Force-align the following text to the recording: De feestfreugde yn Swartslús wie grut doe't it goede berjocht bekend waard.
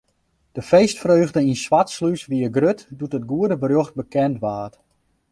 De 0.55 0.61
feestfreugde 0.69 1.39
yn 1.49 1.59
Swartslús 1.63 2.21
wie 2.29 2.49
grut 2.55 2.81
doe't 2.97 3.17
it 3.19 3.27
goede 3.31 3.55
berjocht 3.61 3.97
bekend 3.99 4.37
waard. 4.43 4.75